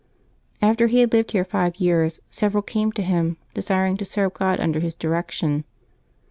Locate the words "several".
2.31-2.63